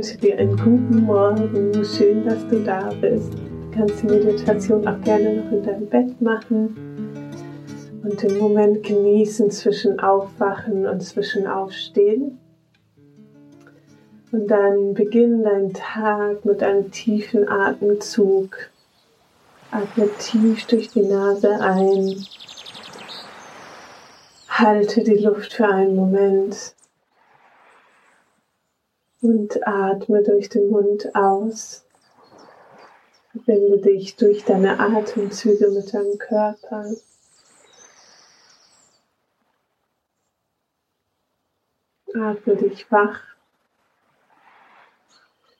wünsche 0.00 0.16
dir 0.16 0.38
einen 0.38 0.56
guten 0.56 1.02
Morgen. 1.02 1.84
Schön, 1.84 2.24
dass 2.24 2.48
du 2.48 2.64
da 2.64 2.88
bist. 3.02 3.34
Du 3.34 3.70
kannst 3.76 4.02
die 4.02 4.06
Meditation 4.06 4.88
auch 4.88 4.98
gerne 5.02 5.42
noch 5.42 5.52
in 5.52 5.62
deinem 5.62 5.86
Bett 5.88 6.18
machen 6.22 6.74
und 8.02 8.22
den 8.22 8.38
Moment 8.38 8.82
genießen 8.82 9.50
zwischen 9.50 10.00
Aufwachen 10.00 10.86
und 10.86 11.02
zwischen 11.02 11.46
Aufstehen. 11.46 12.38
Und 14.32 14.46
dann 14.46 14.94
beginn 14.94 15.42
deinen 15.42 15.74
Tag 15.74 16.46
mit 16.46 16.62
einem 16.62 16.90
tiefen 16.90 17.46
Atemzug. 17.46 18.56
Atme 19.70 20.08
tief 20.18 20.66
durch 20.66 20.88
die 20.88 21.02
Nase 21.02 21.60
ein. 21.60 22.24
Halte 24.48 25.04
die 25.04 25.18
Luft 25.18 25.52
für 25.52 25.68
einen 25.68 25.94
Moment 25.94 26.74
und 29.22 29.66
atme 29.66 30.22
durch 30.22 30.48
den 30.48 30.70
Mund 30.70 31.14
aus. 31.14 31.84
Verbinde 33.32 33.78
dich 33.78 34.16
durch 34.16 34.44
deine 34.44 34.80
Atemzüge 34.80 35.70
mit 35.70 35.92
deinem 35.94 36.18
Körper. 36.18 36.86
Atme 42.14 42.56
dich 42.56 42.90
wach 42.90 43.20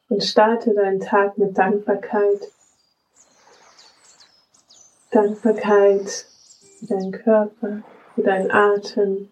und 0.09 0.25
starte 0.25 0.75
deinen 0.75 1.01
Tag 1.01 1.39
mit 1.39 1.57
Dankbarkeit. 1.57 2.51
Dankbarkeit 5.13 6.27
für 6.79 6.87
deinen 6.87 7.13
Körper, 7.13 7.83
für 8.15 8.23
deinen 8.23 8.51
Atem, 8.51 9.31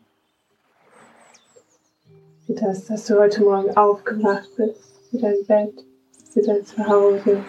für 2.48 2.54
das, 2.54 2.86
dass 2.86 3.04
du 3.04 3.18
heute 3.18 3.42
Morgen 3.42 3.76
aufgewacht 3.76 4.48
bist, 4.56 4.80
für 5.10 5.18
dein 5.18 5.44
Bett, 5.46 5.84
für 6.32 6.40
dein 6.40 6.64
Zuhause. 6.64 7.44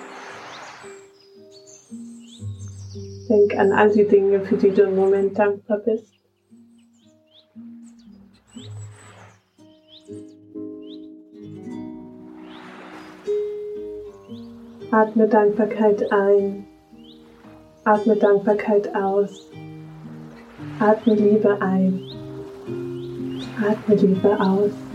Denk 3.29 3.57
an 3.57 3.71
all 3.71 3.89
die 3.91 4.05
Dinge, 4.05 4.41
für 4.41 4.57
die 4.57 4.71
du 4.71 4.81
im 4.81 4.97
Moment 4.97 5.39
dankbar 5.39 5.77
bist. 5.77 6.11
Atme 14.91 15.29
Dankbarkeit 15.29 16.11
ein. 16.11 16.65
Atme 17.85 18.17
Dankbarkeit 18.17 18.93
aus. 18.93 19.49
Atme 20.79 21.15
Liebe 21.15 21.61
ein. 21.61 22.01
Atme 23.61 23.95
Liebe 23.95 24.37
aus. 24.41 24.88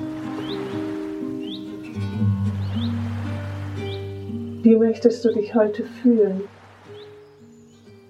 Wie 4.65 4.77
möchtest 4.77 5.23
du 5.23 5.31
dich 5.31 5.55
heute 5.55 5.85
fühlen? 5.85 6.45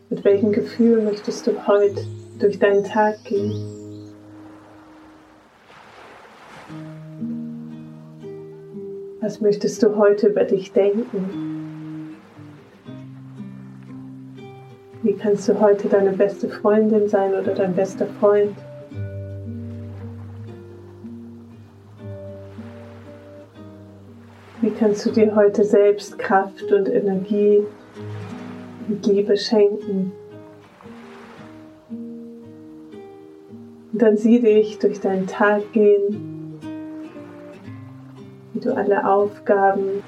Mit 0.09 0.25
welchem 0.25 0.53
Gefühl 0.53 1.03
möchtest 1.03 1.49
du 1.49 1.67
heute 1.67 2.07
durch 2.39 2.61
deinen 2.61 2.85
Tag 2.85 3.25
gehen? 3.25 4.13
Was 9.21 9.41
möchtest 9.41 9.83
du 9.83 9.97
heute 9.97 10.29
über 10.29 10.45
dich 10.45 10.71
denken? 10.71 12.15
Wie 15.03 15.15
kannst 15.15 15.49
du 15.49 15.59
heute 15.59 15.89
deine 15.89 16.13
beste 16.13 16.49
Freundin 16.49 17.09
sein 17.09 17.35
oder 17.35 17.53
dein 17.53 17.75
bester 17.75 18.07
Freund? 18.21 18.55
Wie 24.65 24.71
kannst 24.71 25.05
du 25.05 25.11
dir 25.11 25.37
heute 25.37 25.63
selbst 25.63 26.19
Kraft 26.19 26.73
und 26.73 26.89
Energie 26.89 27.67
und 28.89 29.07
Liebe 29.07 29.37
schenken? 29.37 30.11
Und 33.93 34.01
dann 34.01 34.17
sieh 34.17 34.41
dich 34.41 34.79
durch 34.79 35.01
deinen 35.01 35.27
Tag 35.27 35.71
gehen, 35.73 36.59
wie 38.55 38.61
du 38.61 38.75
alle 38.75 39.07
Aufgaben 39.07 40.03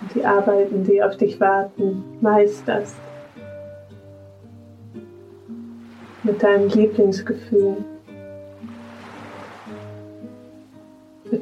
und 0.00 0.14
die 0.14 0.24
Arbeiten, 0.24 0.84
die 0.84 1.02
auf 1.02 1.16
dich 1.16 1.40
warten, 1.40 2.04
meisterst. 2.20 2.94
mit 6.22 6.42
deinem 6.42 6.68
Lieblingsgefühl, 6.68 7.76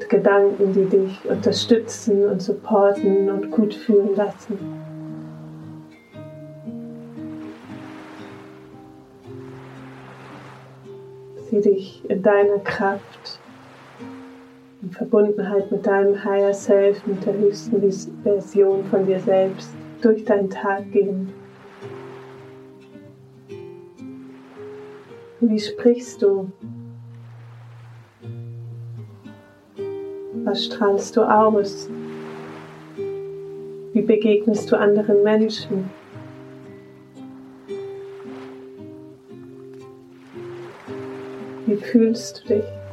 Gedanken, 0.09 0.73
die 0.73 0.85
dich 0.85 1.25
unterstützen 1.29 2.27
und 2.29 2.41
supporten 2.43 3.31
und 3.31 3.51
gut 3.51 3.75
fühlen 3.75 4.15
lassen. 4.17 4.59
Sieh 11.51 11.61
dich 11.61 12.03
in 12.09 12.23
deiner 12.23 12.59
Kraft, 12.59 13.39
in 14.83 14.91
Verbundenheit 14.91 15.71
mit 15.71 15.87
deinem 15.87 16.25
Higher 16.25 16.55
Self, 16.55 17.07
mit 17.07 17.25
der 17.25 17.35
höchsten 17.35 17.81
Version 18.23 18.85
von 18.85 19.07
dir 19.07 19.21
selbst 19.21 19.71
durch 20.01 20.25
deinen 20.25 20.51
Tag 20.51 20.91
gehen. 20.93 21.33
Wie 25.41 25.61
sprichst 25.61 26.23
du? 26.23 26.51
Was 30.45 30.67
strahlst 30.67 31.17
du 31.17 31.23
aus? 31.23 31.89
Wie 33.95 34.03
begegnest 34.03 34.71
du 34.71 34.77
anderen 34.77 35.23
Menschen? 35.23 35.91
Wie 41.65 41.77
fühlst 41.77 42.45
du 42.45 42.57
dich? 42.57 42.84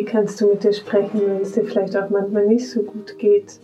Wie 0.00 0.06
kannst 0.06 0.40
du 0.40 0.46
mit 0.46 0.64
dir 0.64 0.72
sprechen, 0.72 1.20
wenn 1.20 1.42
es 1.42 1.52
dir 1.52 1.62
vielleicht 1.62 1.94
auch 1.94 2.08
manchmal 2.08 2.46
nicht 2.46 2.70
so 2.70 2.82
gut 2.82 3.18
geht, 3.18 3.60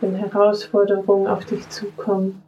wenn 0.00 0.14
Herausforderungen 0.14 1.26
auf 1.26 1.44
dich 1.44 1.68
zukommen? 1.68 2.44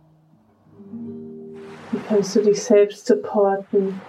Wie 1.91 1.99
kannst 2.07 2.37
du 2.37 2.41
dich 2.41 2.63
selbst 2.63 3.05
supporten, 3.05 4.01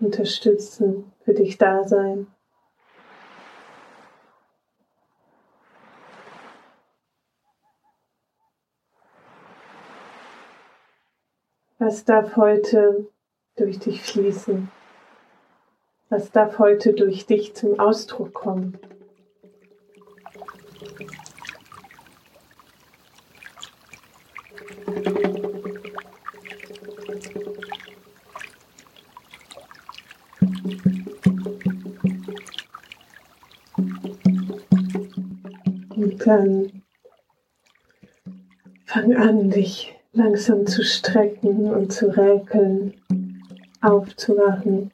unterstützen, 0.00 1.12
für 1.24 1.34
dich 1.34 1.56
da 1.56 1.84
sein? 1.84 2.26
Was 11.78 12.04
darf 12.04 12.34
heute 12.34 13.06
durch 13.54 13.78
dich 13.78 14.02
fließen? 14.02 14.68
Was 16.16 16.30
darf 16.30 16.60
heute 16.60 16.92
durch 16.92 17.26
dich 17.26 17.56
zum 17.56 17.80
Ausdruck 17.80 18.34
kommen? 18.34 18.78
Und 35.96 36.24
dann 36.24 36.82
fang 38.86 39.16
an, 39.16 39.50
dich 39.50 39.96
langsam 40.12 40.64
zu 40.68 40.84
strecken 40.84 41.74
und 41.74 41.92
zu 41.92 42.06
räkeln, 42.16 42.94
aufzuwachen. 43.80 44.92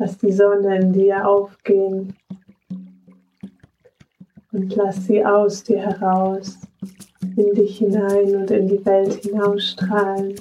Lass 0.00 0.16
die 0.16 0.32
Sonne 0.32 0.78
in 0.78 0.94
dir 0.94 1.28
aufgehen 1.28 2.14
und 4.50 4.74
lass 4.74 5.04
sie 5.04 5.22
aus 5.22 5.62
dir 5.62 5.76
heraus, 5.76 6.56
in 7.36 7.52
dich 7.52 7.76
hinein 7.76 8.34
und 8.34 8.50
in 8.50 8.66
die 8.66 8.82
Welt 8.86 9.22
hinausstrahlen. 9.22 10.36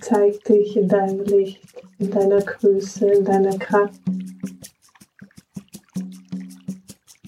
Zeig 0.00 0.42
dich 0.44 0.78
in 0.78 0.88
deinem 0.88 1.26
Licht, 1.26 1.84
in 1.98 2.10
deiner 2.10 2.40
Größe, 2.40 3.06
in 3.10 3.22
deiner 3.26 3.58
Kraft, 3.58 4.00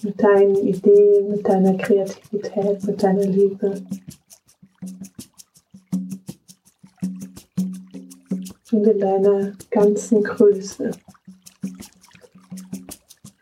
mit 0.01 0.23
deinen 0.23 0.55
Ideen, 0.55 1.29
mit 1.29 1.47
deiner 1.47 1.77
Kreativität, 1.77 2.83
mit 2.83 3.03
deiner 3.03 3.27
Liebe. 3.27 3.75
Und 8.75 8.87
in 8.87 8.99
deiner 8.99 9.53
ganzen 9.71 10.21
Größe. 10.21 10.91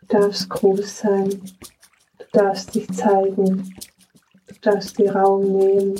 darfst 0.08 0.48
groß 0.48 0.98
sein. 0.98 1.28
Du 1.28 2.24
darfst 2.32 2.74
dich 2.74 2.88
zeigen. 2.92 3.74
Du 4.46 4.54
darfst 4.62 4.96
dir 4.98 5.12
Raum 5.14 5.56
nehmen. 5.56 5.94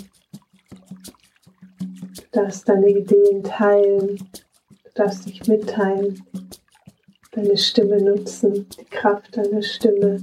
Du 1.78 2.22
darfst 2.30 2.68
deine 2.68 2.88
Ideen 2.88 3.42
teilen. 3.42 4.16
Du 4.16 4.90
darfst 4.94 5.26
dich 5.26 5.46
mitteilen. 5.48 6.22
Deine 7.32 7.56
Stimme 7.56 8.00
nutzen, 8.00 8.68
die 8.78 8.84
Kraft 8.84 9.36
deiner 9.36 9.62
Stimme, 9.62 10.18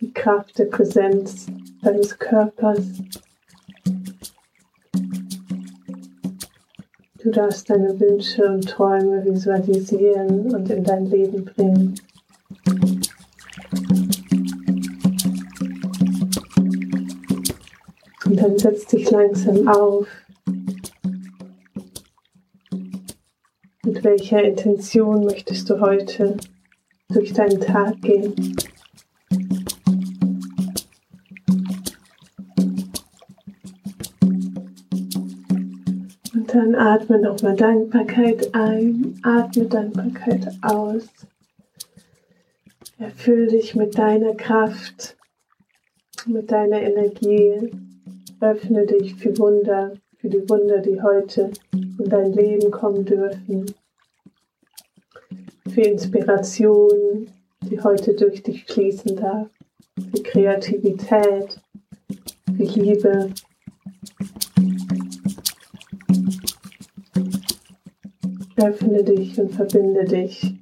die 0.00 0.12
Kraft 0.12 0.58
der 0.58 0.64
Präsenz 0.64 1.46
deines 1.82 2.18
Körpers. 2.18 2.82
Du 7.26 7.32
darfst 7.32 7.68
deine 7.68 7.98
Wünsche 7.98 8.44
und 8.44 8.68
Träume 8.68 9.24
visualisieren 9.24 10.54
und 10.54 10.70
in 10.70 10.84
dein 10.84 11.06
Leben 11.06 11.44
bringen. 11.44 11.96
Und 18.26 18.36
dann 18.40 18.56
setz 18.56 18.86
dich 18.86 19.10
langsam 19.10 19.66
auf. 19.66 20.06
Mit 23.84 24.04
welcher 24.04 24.44
Intention 24.44 25.24
möchtest 25.24 25.68
du 25.68 25.80
heute 25.80 26.36
durch 27.08 27.32
deinen 27.32 27.60
Tag 27.60 28.00
gehen? 28.02 28.36
Dann 36.56 36.74
atme 36.74 37.18
nochmal 37.18 37.54
Dankbarkeit 37.54 38.54
ein, 38.54 39.20
atme 39.22 39.66
Dankbarkeit 39.66 40.48
aus. 40.62 41.06
Erfüll 42.98 43.48
dich 43.48 43.74
mit 43.74 43.98
deiner 43.98 44.34
Kraft, 44.34 45.18
mit 46.24 46.50
deiner 46.50 46.80
Energie. 46.80 47.70
Öffne 48.40 48.86
dich 48.86 49.16
für 49.16 49.36
Wunder, 49.36 49.92
für 50.16 50.30
die 50.30 50.48
Wunder, 50.48 50.78
die 50.78 51.02
heute 51.02 51.50
in 51.74 52.08
dein 52.08 52.32
Leben 52.32 52.70
kommen 52.70 53.04
dürfen. 53.04 53.66
Für 55.68 55.82
Inspiration, 55.82 57.28
die 57.64 57.78
heute 57.82 58.14
durch 58.14 58.42
dich 58.42 58.64
fließen 58.64 59.14
darf. 59.14 59.50
Für 60.10 60.22
Kreativität, 60.22 61.60
für 62.56 62.64
Liebe, 62.64 63.30
Öffne 68.56 69.04
dich 69.04 69.38
und 69.38 69.52
verbinde 69.52 70.04
dich 70.04 70.54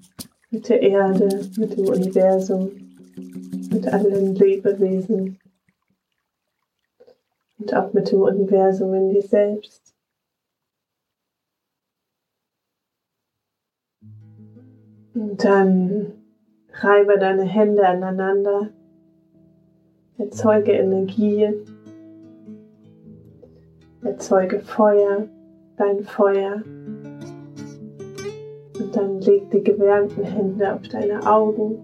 mit 0.50 0.68
der 0.68 0.82
Erde, 0.82 1.48
mit 1.56 1.76
dem 1.76 1.86
Universum, 1.86 2.70
mit 3.70 3.86
allen 3.86 4.34
Lebewesen 4.34 5.38
und 7.58 7.74
auch 7.74 7.92
mit 7.92 8.10
dem 8.10 8.22
Universum 8.22 8.94
in 8.94 9.10
dir 9.10 9.22
selbst. 9.22 9.94
Und 15.14 15.44
dann 15.44 16.12
reibe 16.72 17.18
deine 17.18 17.44
Hände 17.44 17.86
aneinander, 17.86 18.70
erzeuge 20.18 20.72
Energie, 20.72 21.48
erzeuge 24.02 24.60
Feuer, 24.60 25.28
dein 25.76 26.02
Feuer. 26.02 26.62
Dann 28.94 29.20
leg 29.22 29.50
die 29.50 29.64
gewärmten 29.64 30.22
Hände 30.22 30.72
auf 30.72 30.86
deine 30.88 31.26
Augen. 31.26 31.78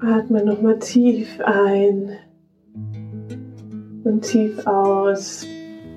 Atme 0.00 0.44
nochmal 0.44 0.78
tief 0.80 1.40
ein 1.44 2.16
und 4.02 4.22
tief 4.22 4.66
aus. 4.66 5.46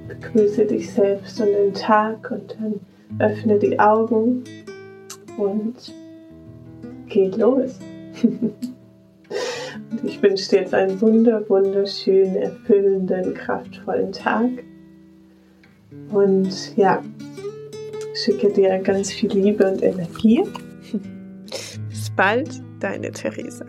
Begrüße 0.07 0.65
dich 0.65 0.91
selbst 0.91 1.41
und 1.41 1.47
den 1.47 1.73
Tag 1.73 2.29
und 2.29 2.55
dann 2.59 2.79
öffne 3.19 3.57
die 3.57 3.79
Augen 3.79 4.43
und 5.37 5.75
geh 7.07 7.29
los. 7.29 7.79
und 8.21 10.03
ich 10.03 10.21
wünsche 10.21 10.49
dir 10.49 10.59
jetzt 10.59 10.73
einen 10.75 11.01
wunder, 11.01 11.49
wunderschönen, 11.49 12.35
erfüllenden, 12.35 13.33
kraftvollen 13.33 14.11
Tag. 14.11 14.49
Und 16.11 16.77
ja, 16.77 17.03
schicke 18.13 18.51
dir 18.51 18.79
ganz 18.79 19.11
viel 19.11 19.31
Liebe 19.31 19.69
und 19.69 19.81
Energie. 19.81 20.43
Bis 21.89 22.09
bald, 22.15 22.61
deine 22.79 23.11
Theresa. 23.11 23.65